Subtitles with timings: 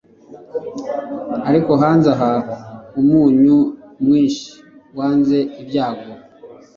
[1.49, 2.31] ariko hanze aha
[2.99, 4.49] umunyu-mwinshi
[4.97, 6.11] wanze ibyago